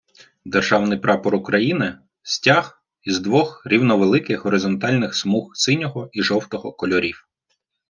Державний 0.45 0.99
Прапор 0.99 1.35
України- 1.35 1.99
стяг 2.23 2.83
із 3.03 3.19
двох 3.19 3.61
рівновеликих 3.65 4.43
горизонтальних 4.45 5.15
смуг 5.15 5.51
синього 5.55 6.09
і 6.11 6.23
жовтого 6.23 6.71
кольорів. 6.73 7.27